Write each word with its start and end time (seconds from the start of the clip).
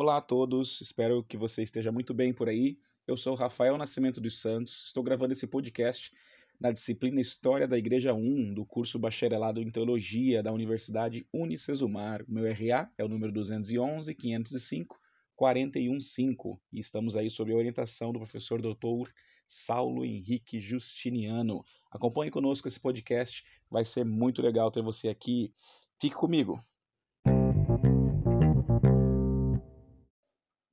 Olá 0.00 0.16
a 0.16 0.22
todos, 0.22 0.80
espero 0.80 1.22
que 1.22 1.36
você 1.36 1.60
esteja 1.60 1.92
muito 1.92 2.14
bem 2.14 2.32
por 2.32 2.48
aí. 2.48 2.78
Eu 3.06 3.18
sou 3.18 3.34
Rafael 3.34 3.76
Nascimento 3.76 4.18
dos 4.18 4.40
Santos, 4.40 4.86
estou 4.86 5.02
gravando 5.02 5.34
esse 5.34 5.46
podcast 5.46 6.10
na 6.58 6.72
disciplina 6.72 7.20
História 7.20 7.68
da 7.68 7.76
Igreja 7.76 8.14
1 8.14 8.54
do 8.54 8.64
curso 8.64 8.98
Bacharelado 8.98 9.60
em 9.60 9.68
Teologia 9.68 10.42
da 10.42 10.52
Universidade 10.52 11.26
Unicesumar. 11.30 12.24
Meu 12.26 12.50
RA 12.50 12.90
é 12.96 13.04
o 13.04 13.08
número 13.08 13.30
211 13.30 14.14
505 14.14 14.98
415 15.36 16.58
e 16.72 16.78
estamos 16.80 17.14
aí 17.14 17.28
sob 17.28 17.52
a 17.52 17.56
orientação 17.56 18.10
do 18.10 18.20
professor 18.20 18.62
doutor 18.62 19.12
Saulo 19.46 20.02
Henrique 20.02 20.58
Justiniano. 20.58 21.62
Acompanhe 21.92 22.30
conosco 22.30 22.66
esse 22.66 22.80
podcast, 22.80 23.44
vai 23.70 23.84
ser 23.84 24.06
muito 24.06 24.40
legal 24.40 24.70
ter 24.70 24.82
você 24.82 25.10
aqui. 25.10 25.52
Fique 26.00 26.14
comigo. 26.14 26.58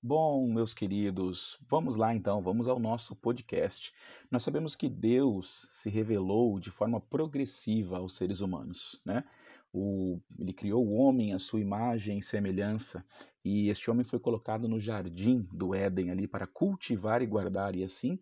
Bom, 0.09 0.47
meus 0.47 0.73
queridos, 0.73 1.59
vamos 1.67 1.97
lá 1.97 2.15
então, 2.15 2.41
vamos 2.41 2.69
ao 2.69 2.79
nosso 2.79 3.13
podcast. 3.13 3.93
Nós 4.31 4.41
sabemos 4.41 4.73
que 4.73 4.87
Deus 4.87 5.67
se 5.69 5.89
revelou 5.89 6.61
de 6.61 6.71
forma 6.71 7.01
progressiva 7.01 7.97
aos 7.97 8.15
seres 8.15 8.39
humanos, 8.39 9.01
né? 9.05 9.25
O, 9.73 10.17
ele 10.39 10.53
criou 10.53 10.87
o 10.87 10.93
homem 10.93 11.33
à 11.33 11.39
sua 11.39 11.59
imagem 11.59 12.19
e 12.19 12.23
semelhança, 12.23 13.05
e 13.43 13.67
este 13.67 13.91
homem 13.91 14.05
foi 14.05 14.17
colocado 14.17 14.65
no 14.65 14.79
jardim 14.79 15.45
do 15.51 15.75
Éden 15.75 16.09
ali 16.09 16.25
para 16.25 16.47
cultivar 16.47 17.21
e 17.21 17.25
guardar, 17.25 17.75
e 17.75 17.83
assim 17.83 18.17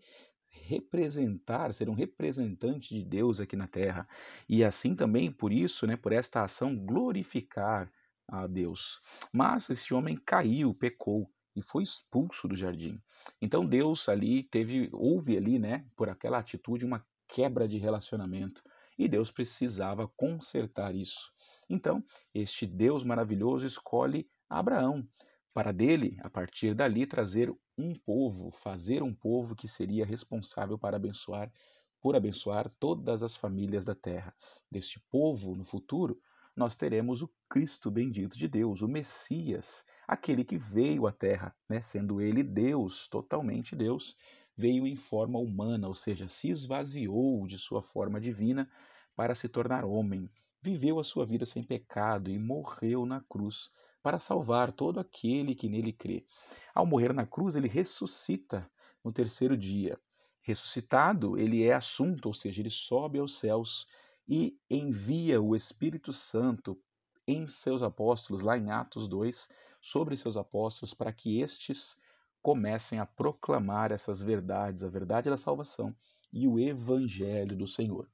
representar, 0.50 1.72
ser 1.72 1.88
um 1.88 1.94
representante 1.94 2.96
de 2.96 3.06
Deus 3.06 3.40
aqui 3.40 3.56
na 3.56 3.68
terra. 3.68 4.08
E 4.50 4.64
assim 4.64 4.96
também, 4.96 5.32
por 5.32 5.54
isso, 5.54 5.86
né, 5.86 5.96
por 5.96 6.14
esta 6.14 6.44
ação, 6.44 6.76
glorificar 6.76 7.92
a 8.28 8.48
Deus. 8.48 9.00
Mas 9.32 9.70
esse 9.70 9.94
homem 9.94 10.18
caiu, 10.18 10.74
pecou 10.74 11.30
e 11.56 11.62
foi 11.62 11.84
expulso 11.84 12.48
do 12.48 12.56
jardim. 12.56 13.02
Então 13.42 13.66
Deus 13.66 14.10
ali 14.10 14.44
teve, 14.44 14.90
houve 14.92 15.38
ali, 15.38 15.58
né, 15.58 15.86
por 15.96 16.10
aquela 16.10 16.40
atitude, 16.40 16.86
uma 16.86 17.06
quebra 17.28 17.68
de 17.68 17.78
relacionamento. 17.78 18.62
E 18.98 19.08
Deus 19.08 19.32
precisava 19.32 20.08
consertar 20.16 20.96
isso. 20.96 21.32
Então, 21.70 22.04
este 22.34 22.66
Deus 22.66 23.04
maravilhoso 23.04 23.66
escolhe 23.66 24.30
Abraão 24.50 25.08
para 25.54 25.72
dele, 25.72 26.18
a 26.22 26.30
partir 26.30 26.74
dali, 26.74 27.06
trazer 27.06 27.54
um 27.78 27.94
povo, 27.94 28.52
fazer 28.52 29.02
um 29.02 29.14
povo 29.14 29.56
que 29.56 29.68
seria 29.68 30.06
responsável 30.06 30.78
para 30.78 30.98
abençoar, 30.98 31.52
por 32.00 32.16
abençoar 32.16 32.70
todas 32.80 33.24
as 33.24 33.36
famílias 33.36 33.84
da 33.84 33.96
terra. 33.96 34.34
Deste 34.70 35.00
povo, 35.10 35.56
no 35.56 35.64
futuro, 35.64 36.20
nós 36.56 36.76
teremos 36.76 37.22
o 37.22 37.30
Cristo 37.50 37.92
bendito 37.92 38.38
de 38.38 38.48
Deus, 38.48 38.82
o 38.82 38.88
Messias, 38.88 39.84
aquele 40.08 40.44
que 40.44 40.58
veio 40.58 41.06
à 41.06 41.12
terra, 41.12 41.54
né, 41.70 41.82
sendo 41.82 42.22
ele 42.22 42.42
Deus, 42.44 43.08
totalmente 43.08 43.76
Deus, 43.76 44.16
veio 44.56 44.88
em 44.88 44.96
forma 44.96 45.38
humana, 45.38 45.88
ou 45.88 45.94
seja, 45.94 46.30
se 46.30 46.50
esvaziou 46.50 47.46
de 47.46 47.58
sua 47.58 47.82
forma 47.82 48.22
divina 48.22 48.70
para 49.16 49.36
se 49.36 49.50
tornar 49.50 49.84
homem, 49.84 50.30
viveu 50.62 50.98
a 50.98 51.04
sua 51.04 51.26
vida 51.26 51.46
sem 51.46 51.62
pecado 51.62 52.32
e 52.32 52.40
morreu 52.40 53.06
na 53.06 53.22
cruz 53.22 53.70
para 54.02 54.18
salvar 54.18 54.72
todo 54.72 55.00
aquele 55.00 55.56
que 55.56 55.68
nele 55.68 55.92
crê. 55.92 56.26
Ao 56.74 56.86
morrer 56.86 57.14
na 57.14 57.26
cruz, 57.26 57.56
ele 57.56 57.68
ressuscita 57.68 58.70
no 59.04 59.12
terceiro 59.12 59.58
dia. 59.58 60.00
Ressuscitado, 60.42 61.38
ele 61.38 61.64
é 61.64 61.74
assunto, 61.74 62.28
ou 62.28 62.34
seja, 62.34 62.62
ele 62.62 62.70
sobe 62.70 63.20
aos 63.20 63.40
céus 63.40 63.88
e 64.28 64.58
envia 64.70 65.42
o 65.42 65.56
Espírito 65.56 66.12
Santo 66.12 66.80
em 67.28 67.48
seus 67.48 67.82
apóstolos, 67.82 68.42
lá 68.42 68.58
em 68.58 68.72
Atos 68.72 69.08
2, 69.08 69.50
sobre 69.82 70.16
seus 70.18 70.38
apóstolos, 70.38 70.94
para 70.94 71.12
que 71.12 71.40
estes 71.40 71.98
comecem 72.42 73.00
a 73.00 73.06
proclamar 73.06 73.92
essas 73.92 74.22
verdades, 74.22 74.84
a 74.84 74.90
verdade 74.90 75.30
da 75.30 75.38
salvação 75.38 75.96
e 76.32 76.48
o 76.48 76.60
evangelho 76.60 77.56
do 77.56 77.66
Senhor. 77.66 78.10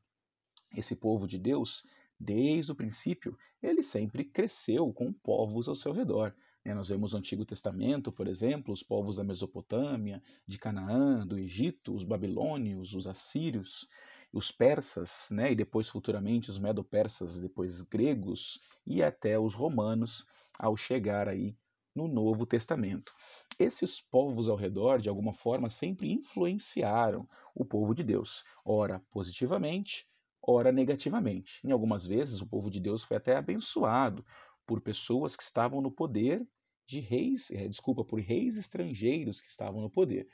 Esse 0.76 0.96
povo 0.96 1.28
de 1.28 1.38
Deus 1.38 1.84
desde 2.22 2.72
o 2.72 2.76
princípio, 2.76 3.36
ele 3.62 3.82
sempre 3.82 4.24
cresceu 4.24 4.94
com 4.94 5.12
povos 5.12 5.68
ao 5.68 5.74
seu 5.74 5.92
redor. 5.92 6.34
Né? 6.64 6.74
Nós 6.74 6.90
vemos 6.90 7.12
no 7.12 7.18
Antigo 7.18 7.44
Testamento, 7.44 8.12
por 8.12 8.28
exemplo, 8.28 8.72
os 8.72 8.84
povos 8.84 9.16
da 9.16 9.24
Mesopotâmia, 9.24 10.22
de 10.46 10.60
Canaã, 10.60 11.26
do 11.26 11.38
Egito, 11.38 11.94
os 11.94 12.04
babilônios, 12.04 12.94
os 12.94 13.08
assírios, 13.08 13.88
os 14.32 14.52
persas, 14.52 15.28
né? 15.32 15.52
e 15.52 15.56
depois 15.56 15.90
futuramente 15.90 16.50
os 16.50 16.58
medo-persas, 16.58 17.40
depois 17.40 17.82
gregos 17.82 18.60
e 18.86 19.04
até 19.04 19.38
os 19.38 19.54
romanos, 19.54 20.26
ao 20.58 20.78
chegar 20.78 21.28
aí 21.28 21.56
no 21.94 22.08
Novo 22.08 22.46
Testamento. 22.46 23.14
Esses 23.60 24.00
povos 24.00 24.48
ao 24.48 24.56
redor, 24.56 25.00
de 25.00 25.10
alguma 25.10 25.34
forma, 25.34 25.70
sempre 25.70 26.12
influenciaram 26.12 27.28
o 27.54 27.66
povo 27.66 27.94
de 27.94 28.04
Deus, 28.04 28.44
ora 28.64 29.00
positivamente, 29.12 30.08
ora 30.42 30.72
negativamente. 30.72 31.66
Em 31.66 31.72
algumas 31.72 32.06
vezes, 32.06 32.42
o 32.42 32.48
povo 32.48 32.70
de 32.70 32.80
Deus 32.80 33.04
foi 33.04 33.18
até 33.18 33.36
abençoado 33.36 34.26
por 34.66 34.82
pessoas 34.82 35.36
que 35.36 35.44
estavam 35.44 35.82
no 35.82 35.92
poder 35.92 36.48
de 36.88 37.00
reis, 37.00 37.52
é, 37.52 37.68
desculpa, 37.68 38.04
por 38.04 38.20
reis 38.20 38.58
estrangeiros 38.58 39.42
que 39.42 39.48
estavam 39.48 39.82
no 39.82 39.90
poder. 39.90 40.28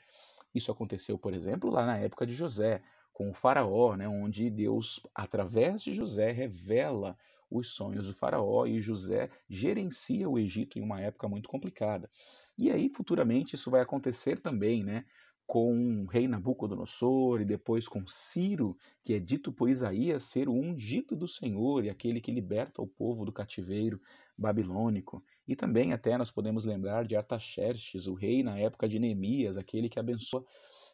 Isso 0.54 0.70
aconteceu, 0.72 1.18
por 1.18 1.34
exemplo, 1.34 1.70
lá 1.70 1.86
na 1.86 1.98
época 1.98 2.26
de 2.26 2.34
José, 2.34 2.82
com 3.12 3.30
o 3.30 3.34
faraó, 3.34 3.96
né, 3.96 4.08
onde 4.08 4.48
Deus, 4.50 5.00
através 5.14 5.82
de 5.82 5.92
José, 5.92 6.30
revela 6.30 7.16
os 7.50 7.70
sonhos 7.70 8.06
do 8.06 8.14
faraó 8.14 8.66
e 8.66 8.80
José 8.80 9.30
gerencia 9.48 10.28
o 10.28 10.38
Egito 10.38 10.78
em 10.78 10.82
uma 10.82 11.00
época 11.00 11.28
muito 11.28 11.48
complicada. 11.48 12.10
E 12.56 12.70
aí, 12.70 12.88
futuramente, 12.88 13.54
isso 13.54 13.70
vai 13.70 13.80
acontecer 13.80 14.40
também, 14.40 14.84
né? 14.84 15.04
com 15.48 16.02
o 16.02 16.04
rei 16.04 16.28
Nabucodonosor 16.28 17.40
e 17.40 17.44
depois 17.46 17.88
com 17.88 18.06
Ciro, 18.06 18.76
que 19.02 19.14
é 19.14 19.18
dito 19.18 19.50
por 19.50 19.70
Isaías 19.70 20.24
ser 20.24 20.46
o 20.46 20.52
ungido 20.52 21.16
do 21.16 21.26
Senhor 21.26 21.86
e 21.86 21.88
aquele 21.88 22.20
que 22.20 22.30
liberta 22.30 22.82
o 22.82 22.86
povo 22.86 23.24
do 23.24 23.32
cativeiro 23.32 23.98
babilônico. 24.36 25.24
E 25.48 25.56
também 25.56 25.94
até 25.94 26.18
nós 26.18 26.30
podemos 26.30 26.66
lembrar 26.66 27.06
de 27.06 27.16
Artaxerxes, 27.16 28.06
o 28.06 28.12
rei 28.12 28.42
na 28.42 28.58
época 28.58 28.86
de 28.86 28.98
Neemias, 28.98 29.56
aquele 29.56 29.88
que 29.88 29.98
abençoa 29.98 30.44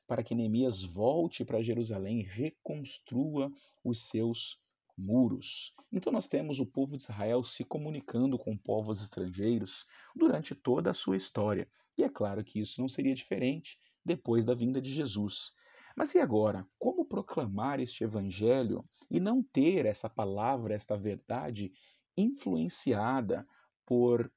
para 0.06 0.22
que 0.22 0.34
Neemias 0.34 0.84
volte 0.84 1.44
para 1.44 1.60
Jerusalém 1.60 2.20
e 2.20 2.22
reconstrua 2.22 3.50
os 3.82 4.08
seus 4.08 4.60
muros. 4.96 5.74
Então 5.90 6.12
nós 6.12 6.28
temos 6.28 6.60
o 6.60 6.66
povo 6.66 6.96
de 6.96 7.02
Israel 7.02 7.42
se 7.42 7.64
comunicando 7.64 8.38
com 8.38 8.56
povos 8.56 9.02
estrangeiros 9.02 9.86
durante 10.14 10.54
toda 10.54 10.90
a 10.90 10.94
sua 10.94 11.16
história. 11.16 11.68
E 11.98 12.04
é 12.04 12.08
claro 12.08 12.44
que 12.44 12.60
isso 12.60 12.80
não 12.80 12.88
seria 12.88 13.14
diferente 13.14 13.76
depois 14.04 14.44
da 14.44 14.54
vinda 14.54 14.80
de 14.80 14.92
Jesus. 14.92 15.52
Mas 15.96 16.14
e 16.14 16.18
agora? 16.18 16.64
Como 16.78 17.04
proclamar 17.04 17.80
este 17.80 18.04
evangelho 18.04 18.84
e 19.10 19.18
não 19.18 19.42
ter 19.42 19.84
essa 19.86 20.08
palavra, 20.08 20.74
esta 20.74 20.96
verdade 20.96 21.72
influenciada 22.16 23.46
por 23.86 24.30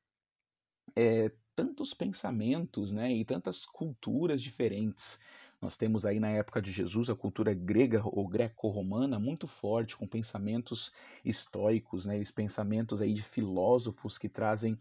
é, 0.97 1.31
tantos 1.55 1.93
pensamentos 1.93 2.91
né, 2.91 3.13
e 3.13 3.23
tantas 3.23 3.63
culturas 3.67 4.41
diferentes? 4.41 5.19
Nós 5.61 5.77
temos 5.77 6.05
aí 6.05 6.19
na 6.19 6.29
época 6.29 6.59
de 6.59 6.71
Jesus 6.71 7.07
a 7.09 7.15
cultura 7.15 7.53
grega 7.53 8.01
ou 8.03 8.27
greco-romana 8.27 9.19
muito 9.19 9.45
forte, 9.45 9.95
com 9.95 10.07
pensamentos 10.07 10.91
estoicos, 11.23 12.07
né, 12.07 12.17
os 12.19 12.31
pensamentos 12.31 12.99
aí 12.99 13.13
de 13.13 13.21
filósofos 13.21 14.17
que 14.17 14.27
trazem, 14.27 14.75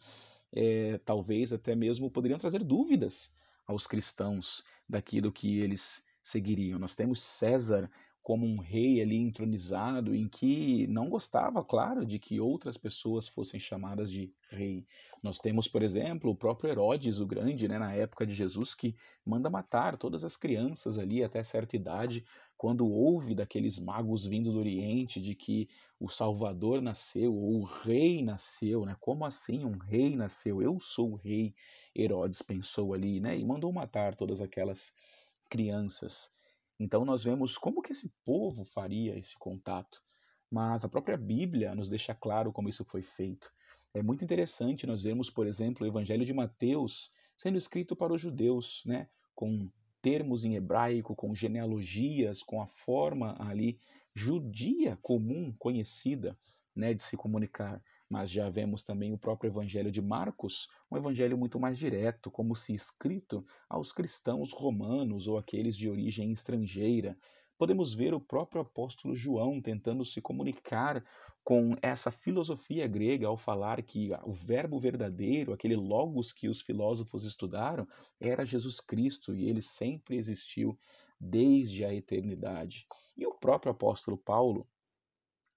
é, 0.53 0.99
talvez 1.05 1.53
até 1.53 1.75
mesmo 1.75 2.10
poderiam 2.10 2.38
trazer 2.38 2.65
dúvidas 2.65 3.31
aos 3.66 3.87
cristãos 3.87 4.65
daquilo 4.88 5.31
que 5.31 5.59
eles 5.59 6.03
seguiriam. 6.22 6.78
Nós 6.78 6.94
temos 6.94 7.21
César 7.21 7.91
como 8.26 8.44
um 8.44 8.59
rei 8.59 9.00
ali 9.00 9.14
entronizado, 9.14 10.12
em 10.12 10.26
que 10.26 10.84
não 10.88 11.09
gostava, 11.09 11.62
claro, 11.62 12.04
de 12.04 12.19
que 12.19 12.41
outras 12.41 12.76
pessoas 12.76 13.28
fossem 13.28 13.60
chamadas 13.60 14.10
de 14.10 14.34
rei. 14.50 14.84
Nós 15.23 15.38
temos, 15.38 15.69
por 15.69 15.81
exemplo, 15.81 16.32
o 16.32 16.34
próprio 16.34 16.69
Herodes 16.69 17.20
o 17.20 17.26
Grande, 17.26 17.69
né, 17.69 17.78
na 17.78 17.94
época 17.94 18.26
de 18.26 18.34
Jesus, 18.34 18.75
que 18.75 18.96
manda 19.25 19.49
matar 19.49 19.96
todas 19.96 20.25
as 20.25 20.37
crianças 20.37 20.99
ali 20.99 21.23
até 21.23 21.40
certa 21.44 21.76
idade, 21.76 22.25
quando 22.56 22.84
ouve 22.90 23.32
daqueles 23.32 23.78
magos 23.78 24.26
vindo 24.26 24.50
do 24.50 24.58
Oriente 24.58 25.20
de 25.20 25.37
que 25.37 25.69
o 26.00 26.08
Salvador 26.08 26.82
nasceu, 26.82 27.32
ou 27.32 27.61
o 27.61 27.64
rei 27.64 28.25
nasceu, 28.25 28.84
né? 28.84 28.96
Como 28.99 29.25
assim 29.25 29.64
um 29.64 29.78
rei 29.78 30.17
nasceu? 30.17 30.61
Eu 30.61 30.81
sou 30.81 31.12
o 31.12 31.14
rei. 31.14 31.55
Herodes 31.94 32.43
pensou 32.43 32.93
ali, 32.93 33.20
né? 33.20 33.38
E 33.38 33.44
mandou 33.44 33.73
matar 33.73 34.17
todas 34.17 34.40
aquelas 34.40 34.93
crianças. 35.49 36.34
Então 36.78 37.05
nós 37.05 37.25
vemos 37.25 37.56
como 37.56 37.82
que 37.82 37.93
esse 37.93 38.12
povo 38.25 38.64
faria 38.64 39.19
esse 39.19 39.37
contato. 39.38 40.00
Mas 40.50 40.84
a 40.84 40.88
própria 40.88 41.17
Bíblia 41.17 41.75
nos 41.75 41.88
deixa 41.88 42.14
claro 42.14 42.52
como 42.52 42.69
isso 42.69 42.84
foi 42.84 43.02
feito. 43.02 43.50
É 43.94 44.02
muito 44.02 44.23
interessante 44.23 44.87
nós 44.87 45.02
vermos, 45.02 45.31
por 45.31 45.46
exemplo, 45.46 45.84
o 45.84 45.88
Evangelho 45.88 46.25
de 46.25 46.34
Mateus 46.34 47.11
sendo 47.37 47.58
escrito 47.58 47.96
para 47.96 48.12
os 48.12 48.20
judeus, 48.20 48.82
né? 48.87 49.08
Com 49.34 49.70
termos 50.00 50.44
em 50.44 50.55
hebraico, 50.55 51.17
com 51.17 51.34
genealogias, 51.34 52.43
com 52.43 52.62
a 52.62 52.67
forma 52.67 53.34
ali 53.40 53.81
judia 54.14 54.96
comum, 55.02 55.52
conhecida, 55.58 56.38
né, 56.75 56.94
de 56.94 57.02
se 57.02 57.17
comunicar. 57.17 57.82
Mas 58.08 58.31
já 58.31 58.49
vemos 58.49 58.82
também 58.82 59.12
o 59.12 59.19
próprio 59.19 59.49
Evangelho 59.49 59.91
de 59.91 60.00
Marcos, 60.00 60.69
um 60.91 60.97
evangelho 60.97 61.37
muito 61.37 61.58
mais 61.58 61.79
direto, 61.79 62.31
como 62.31 62.55
se 62.55 62.73
escrito 62.73 63.44
aos 63.69 63.93
cristãos 63.93 64.53
romanos 64.53 65.26
ou 65.26 65.37
aqueles 65.38 65.76
de 65.76 65.91
origem 65.91 66.32
estrangeira. 66.32 67.17
Podemos 67.58 67.94
ver 67.94 68.12
o 68.12 68.20
próprio 68.20 68.61
apóstolo 68.61 69.14
João 69.14 69.61
tentando 69.61 70.05
se 70.05 70.20
comunicar 70.20 71.03
com 71.43 71.75
essa 71.81 72.11
filosofia 72.11 72.87
grega 72.87 73.26
ao 73.26 73.37
falar 73.37 73.82
que 73.82 74.11
o 74.25 74.32
verbo 74.32 74.79
verdadeiro, 74.79 75.52
aquele 75.52 75.76
logos 75.76 76.32
que 76.32 76.49
os 76.49 76.61
filósofos 76.61 77.25
estudaram, 77.25 77.87
era 78.20 78.44
Jesus 78.44 78.81
Cristo 78.81 79.35
e 79.35 79.49
ele 79.49 79.62
sempre 79.62 80.17
existiu 80.17 80.79
desde 81.19 81.85
a 81.85 81.94
eternidade. 81.94 82.87
E 83.17 83.26
o 83.26 83.32
próprio 83.32 83.73
apóstolo 83.73 84.19
Paulo, 84.19 84.69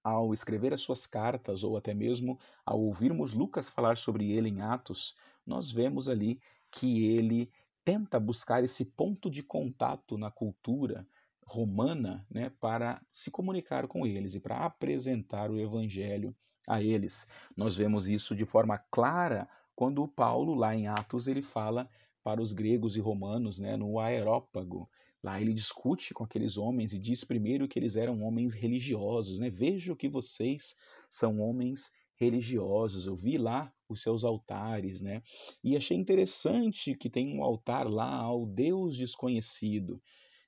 ao 0.02 0.32
escrever 0.32 0.72
as 0.72 0.80
suas 0.80 1.06
cartas, 1.06 1.62
ou 1.62 1.76
até 1.76 1.92
mesmo 1.94 2.38
ao 2.64 2.80
ouvirmos 2.80 3.34
Lucas 3.34 3.68
falar 3.68 3.96
sobre 3.96 4.32
ele 4.32 4.48
em 4.48 4.60
Atos, 4.62 5.14
nós 5.46 5.70
vemos 5.70 6.08
ali 6.08 6.40
que 6.70 7.06
ele 7.06 7.50
tenta 7.84 8.20
buscar 8.20 8.62
esse 8.62 8.84
ponto 8.84 9.30
de 9.30 9.42
contato 9.42 10.16
na 10.16 10.30
cultura, 10.30 11.06
romana 11.44 12.24
né, 12.30 12.50
para 12.60 13.02
se 13.10 13.30
comunicar 13.30 13.88
com 13.88 14.06
eles 14.06 14.34
e 14.34 14.40
para 14.40 14.58
apresentar 14.58 15.50
o 15.50 15.58
evangelho 15.58 16.34
a 16.68 16.80
eles. 16.80 17.26
Nós 17.56 17.74
vemos 17.74 18.06
isso 18.08 18.36
de 18.36 18.44
forma 18.44 18.78
clara 18.90 19.48
quando 19.74 20.06
Paulo, 20.06 20.54
lá 20.54 20.76
em 20.76 20.86
Atos, 20.86 21.26
ele 21.26 21.42
fala 21.42 21.88
para 22.22 22.40
os 22.40 22.52
gregos 22.52 22.96
e 22.96 23.00
romanos 23.00 23.58
né, 23.58 23.76
no 23.76 23.98
aerópago. 23.98 24.88
Lá 25.22 25.40
ele 25.40 25.52
discute 25.52 26.14
com 26.14 26.24
aqueles 26.24 26.56
homens 26.56 26.94
e 26.94 26.98
diz 26.98 27.24
primeiro 27.24 27.68
que 27.68 27.78
eles 27.78 27.96
eram 27.96 28.22
homens 28.22 28.54
religiosos. 28.54 29.38
Né? 29.38 29.50
Vejo 29.50 29.96
que 29.96 30.08
vocês 30.08 30.74
são 31.10 31.40
homens 31.40 31.90
religiosos. 32.16 33.06
Eu 33.06 33.16
vi 33.16 33.38
lá 33.38 33.72
os 33.88 34.02
seus 34.02 34.24
altares, 34.24 35.00
né? 35.00 35.22
E 35.64 35.76
achei 35.76 35.96
interessante 35.96 36.94
que 36.94 37.10
tem 37.10 37.36
um 37.36 37.42
altar 37.42 37.88
lá 37.88 38.14
ao 38.14 38.46
Deus 38.46 38.96
desconhecido. 38.96 40.00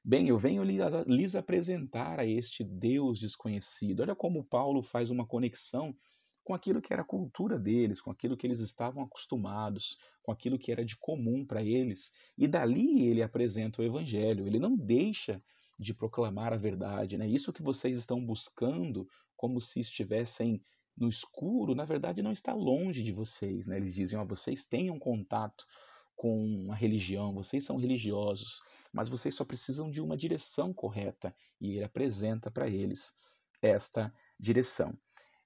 Bem, 0.05 0.29
eu 0.29 0.39
venho 0.39 0.65
lhes 0.65 1.35
apresentar 1.35 2.19
a 2.19 2.27
este 2.27 2.65
Deus 2.65 3.19
desconhecido. 3.19 4.01
Olha 4.01 4.17
como 4.17 4.45
Paulo 4.45 4.83
faz 4.83 5.11
uma 5.11 5.27
conexão 5.27 5.95
com 6.45 6.55
aquilo 6.55 6.83
que 6.83 6.93
era 6.93 7.03
a 7.03 7.07
cultura 7.07 7.59
deles, 7.59 8.01
com 8.01 8.11
aquilo 8.11 8.37
que 8.37 8.47
eles 8.47 8.61
estavam 8.61 9.03
acostumados, 9.03 9.97
com 10.23 10.33
aquilo 10.33 10.59
que 10.59 10.73
era 10.73 10.85
de 10.85 10.97
comum 10.97 11.45
para 11.47 11.63
eles. 11.63 12.13
E 12.37 12.49
dali 12.49 13.07
ele 13.07 13.23
apresenta 13.23 13.81
o 13.81 13.85
evangelho. 13.85 14.47
Ele 14.47 14.59
não 14.59 14.77
deixa 14.77 15.43
de 15.79 15.95
proclamar 15.95 16.53
a 16.53 16.57
verdade, 16.57 17.17
né? 17.17 17.29
Isso 17.29 17.53
que 17.53 17.63
vocês 17.63 17.97
estão 17.97 18.25
buscando, 18.25 19.09
como 19.37 19.61
se 19.61 19.81
estivessem 19.81 20.61
no 20.97 21.09
escuro, 21.09 21.75
na 21.75 21.85
verdade 21.85 22.23
não 22.23 22.33
está 22.33 22.53
longe 22.53 23.03
de 23.03 23.13
vocês, 23.13 23.67
né? 23.67 23.77
Eles 23.77 23.95
dizem, 23.95 24.19
ó, 24.19 24.25
vocês 24.25 24.65
tenham 24.65 24.99
contato 24.99 25.67
com 26.15 26.71
a 26.71 26.75
religião, 26.75 27.35
vocês 27.35 27.65
são 27.65 27.77
religiosos, 27.77 28.61
mas 28.93 29.09
vocês 29.09 29.35
só 29.35 29.45
precisam 29.45 29.91
de 29.91 30.01
uma 30.01 30.17
direção 30.17 30.73
correta 30.73 31.35
e 31.61 31.73
ele 31.73 31.85
apresenta 31.85 32.51
para 32.51 32.69
eles 32.69 33.13
esta 33.61 34.13
direção. 34.39 34.97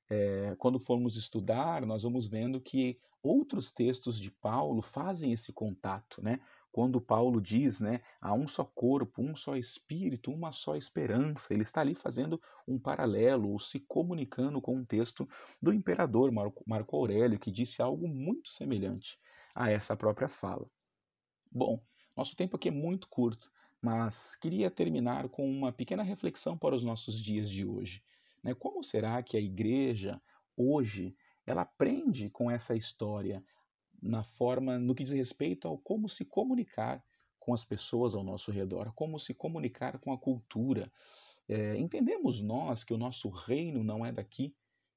É, 0.09 0.55
quando 0.59 0.79
formos 0.79 1.17
estudar, 1.17 1.85
nós 1.85 2.03
vamos 2.05 2.29
vendo 2.29 2.61
que 2.61 2.99
outros 3.23 3.73
textos 3.73 4.21
de 4.21 4.31
Paulo 4.31 4.81
fazem 4.81 5.33
esse 5.33 5.53
contato, 5.53 6.23
né? 6.23 6.41
Quando 6.71 7.01
Paulo 7.01 7.41
diz, 7.41 7.81
né, 7.81 8.03
há 8.21 8.35
um 8.35 8.47
só 8.47 8.63
corpo, 8.63 9.23
um 9.23 9.35
só 9.35 9.57
espírito, 9.57 10.31
uma 10.31 10.53
só 10.53 10.77
esperança, 10.77 11.55
ele 11.55 11.63
está 11.63 11.81
ali 11.81 11.95
fazendo 11.95 12.39
um 12.69 12.79
paralelo 12.79 13.49
ou 13.49 13.59
se 13.59 13.81
comunicando 13.81 14.61
com 14.61 14.77
um 14.77 14.85
texto 14.85 15.27
do 15.61 15.73
imperador 15.73 16.31
Marco 16.31 16.97
Aurélio, 16.97 17.39
que 17.39 17.51
disse 17.51 17.81
algo 17.81 18.07
muito 18.07 18.51
semelhante 18.51 19.19
a 19.55 19.71
essa 19.71 19.97
própria 19.97 20.29
fala. 20.29 20.69
Bom, 21.51 21.83
nosso 22.15 22.37
tempo 22.37 22.57
aqui 22.57 22.69
é 22.69 22.73
muito 22.73 23.09
curto, 23.09 23.51
mas 23.81 24.37
queria 24.37 24.71
terminar 24.71 25.31
com 25.31 25.49
uma 25.51 25.73
pequena 25.73 26.03
reflexão 26.03 26.59
para 26.59 26.75
os 26.75 26.85
nossos 26.85 27.19
dias 27.19 27.51
de 27.51 27.65
hoje. 27.65 28.03
Né? 28.43 28.55
Como 28.55 28.83
será 28.83 29.23
que 29.23 29.37
a 29.37 29.41
igreja 29.41 30.21
hoje 30.57 31.17
ela 31.47 31.63
aprende 31.63 32.29
com 32.31 32.51
essa 32.51 32.75
história 32.75 33.45
na 34.03 34.23
forma, 34.23 34.79
no 34.79 34.95
que 34.95 35.05
diz 35.05 35.13
respeito 35.13 35.69
ao 35.69 35.79
como 35.79 36.09
se 36.09 36.25
comunicar 36.25 37.03
com 37.39 37.55
as 37.55 37.65
pessoas 37.65 38.15
ao 38.15 38.25
nosso 38.25 38.51
redor, 38.51 38.93
como 38.95 39.19
se 39.19 39.33
comunicar 39.33 39.99
com 39.99 40.13
a 40.13 40.19
cultura. 40.19 40.91
É, 41.49 41.79
entendemos 41.79 42.41
nós 42.41 42.83
que 42.83 42.93
o 42.93 42.99
nosso 42.99 43.29
reino 43.29 43.85
não 43.85 44.05
é 44.05 44.11
daqui, 44.11 44.55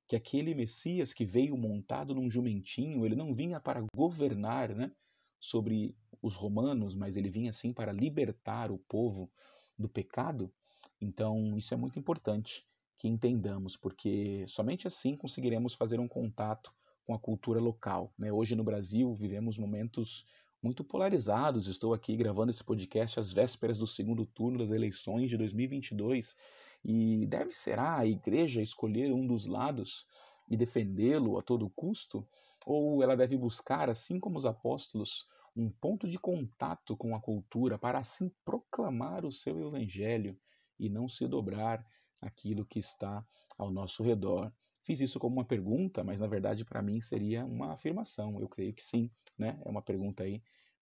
que 0.07 0.15
aquele 0.15 0.55
Messias 0.55 1.13
que 1.13 1.23
veio 1.23 1.55
montado 1.55 2.15
num 2.15 2.29
jumentinho, 2.29 3.05
ele 3.05 3.15
não 3.15 3.35
vinha 3.35 3.59
para 3.59 3.85
governar 3.93 4.73
né, 4.73 4.91
sobre 5.39 5.95
os 6.21 6.35
romanos, 6.35 6.95
mas 6.95 7.15
ele 7.15 7.29
vinha 7.29 7.51
assim 7.51 7.71
para 7.71 7.91
libertar 7.91 8.71
o 8.71 8.79
povo 8.79 9.31
do 9.77 9.87
pecado. 9.87 10.51
Então, 10.99 11.55
isso 11.55 11.73
é 11.75 11.77
muito 11.77 11.99
importante 11.99 12.65
que 12.99 13.07
entendamos, 13.07 13.77
porque 13.77 14.43
somente 14.45 14.85
assim 14.85 15.15
conseguiremos 15.15 15.73
fazer 15.73 16.01
um 16.01 16.07
contato 16.07 16.73
com 17.05 17.13
a 17.13 17.19
cultura 17.19 17.59
local. 17.59 18.13
Né? 18.19 18.31
Hoje 18.31 18.57
no 18.57 18.63
Brasil 18.63 19.15
vivemos 19.15 19.57
momentos 19.57 20.25
muito 20.61 20.83
polarizados. 20.83 21.67
Estou 21.67 21.93
aqui 21.93 22.13
gravando 22.17 22.49
esse 22.49 22.61
podcast 22.61 23.17
às 23.17 23.31
vésperas 23.31 23.79
do 23.79 23.87
segundo 23.87 24.25
turno 24.25 24.59
das 24.59 24.71
eleições 24.71 25.29
de 25.29 25.37
2022 25.37 26.35
e 26.83 27.25
deve 27.25 27.53
será 27.53 27.97
a 27.97 28.05
igreja 28.05 28.61
escolher 28.61 29.13
um 29.13 29.25
dos 29.25 29.45
lados 29.45 30.05
e 30.49 30.57
defendê-lo 30.57 31.37
a 31.37 31.41
todo 31.41 31.69
custo? 31.69 32.27
Ou 32.65 33.01
ela 33.01 33.15
deve 33.15 33.37
buscar, 33.37 33.89
assim 33.89 34.19
como 34.19 34.37
os 34.37 34.45
apóstolos, 34.45 35.25
um 35.55 35.69
ponto 35.69 36.05
de 36.05 36.19
contato 36.19 36.97
com 36.97 37.15
a 37.15 37.21
cultura 37.21 37.77
para 37.77 37.97
assim 37.97 38.29
proclamar 38.43 39.25
o 39.25 39.31
seu 39.31 39.57
evangelho 39.65 40.37
e 40.77 40.89
não 40.89 41.07
se 41.07 41.25
dobrar 41.25 41.85
aquilo 42.21 42.65
que 42.65 42.79
está 42.79 43.23
ao 43.57 43.71
nosso 43.71 44.03
redor? 44.03 44.51
Fiz 44.83 45.01
isso 45.01 45.19
como 45.19 45.37
uma 45.37 45.45
pergunta, 45.45 46.03
mas 46.03 46.19
na 46.19 46.27
verdade 46.27 46.65
para 46.65 46.81
mim 46.81 46.99
seria 47.01 47.45
uma 47.45 47.73
afirmação. 47.73 48.39
Eu 48.39 48.47
creio 48.47 48.73
que 48.73 48.83
sim, 48.83 49.09
né? 49.37 49.59
É 49.65 49.69
uma 49.69 49.81
pergunta 49.81 50.23
aí 50.23 50.41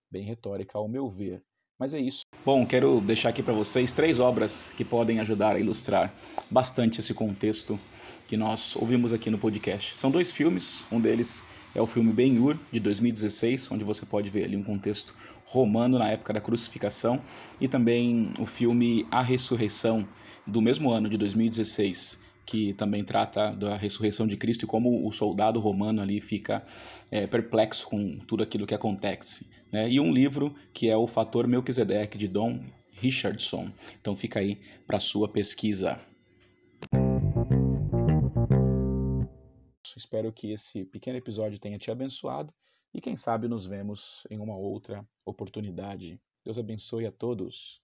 bem 0.10 0.24
retórica 0.24 0.78
ao 0.78 0.88
meu 0.88 1.10
ver. 1.10 1.44
Mas 1.80 1.94
é 1.94 2.00
isso. 2.00 2.22
Bom, 2.44 2.66
quero 2.66 3.00
deixar 3.02 3.30
aqui 3.30 3.44
para 3.44 3.54
vocês 3.54 3.94
três 3.94 4.20
obras 4.20 4.72
que 4.76 4.84
podem 4.84 5.20
ajudar 5.20 5.56
a 5.56 5.60
ilustrar 5.60 6.14
bastante 6.50 7.00
esse 7.00 7.14
contexto 7.14 7.80
que 8.28 8.36
nós 8.36 8.76
ouvimos 8.76 9.14
aqui 9.14 9.30
no 9.30 9.38
podcast. 9.38 9.96
São 9.96 10.10
dois 10.10 10.32
filmes, 10.32 10.86
um 10.92 11.00
deles 11.00 11.46
é 11.76 11.82
o 11.82 11.86
filme 11.86 12.12
Ben-Hur, 12.12 12.58
de 12.72 12.80
2016, 12.80 13.72
onde 13.72 13.84
você 13.84 14.06
pode 14.06 14.30
ver 14.30 14.46
ali 14.46 14.58
um 14.58 14.64
contexto 14.64 15.14
romano 15.48 15.98
na 15.98 16.10
época 16.10 16.34
da 16.34 16.42
crucificação, 16.42 17.22
e 17.60 17.68
também 17.68 18.34
o 18.38 18.46
filme 18.46 19.08
A 19.10 19.22
Ressurreição, 19.22 20.08
do 20.46 20.62
mesmo 20.62 20.92
ano, 20.92 21.10
de 21.10 21.18
2016, 21.18 22.26
que 22.46 22.74
também 22.74 23.04
trata 23.04 23.52
da 23.52 23.76
ressurreição 23.76 24.28
de 24.28 24.38
Cristo 24.38 24.64
e 24.64 24.68
como 24.68 25.06
o 25.06 25.12
soldado 25.12 25.60
romano 25.60 26.02
ali 26.02 26.22
fica 26.22 26.66
é, 27.12 27.28
perplexo 27.28 27.88
com 27.88 28.18
tudo 28.20 28.44
aquilo 28.44 28.66
que 28.66 28.74
acontece. 28.74 29.50
Né? 29.72 29.90
E 29.90 30.00
um 30.00 30.14
livro 30.14 30.56
que 30.74 30.90
é 30.90 30.96
o 30.96 31.08
Fator 31.08 31.48
Melquisedeque, 31.48 32.18
de 32.18 32.28
Don 32.28 32.60
Richardson. 32.94 33.72
Então 33.98 34.16
fica 34.16 34.40
aí 34.40 34.60
para 34.86 35.00
sua 35.00 35.28
pesquisa. 35.28 36.00
Espero 39.96 40.32
que 40.32 40.52
esse 40.52 40.86
pequeno 40.86 41.18
episódio 41.18 41.60
tenha 41.60 41.78
te 41.78 41.90
abençoado 41.92 42.54
e 42.98 43.02
quem 43.02 43.16
sabe 43.16 43.48
nos 43.48 43.64
vemos 43.64 44.26
em 44.28 44.40
uma 44.40 44.58
outra 44.58 45.08
oportunidade. 45.24 46.20
Deus 46.44 46.58
abençoe 46.58 47.06
a 47.06 47.12
todos. 47.12 47.80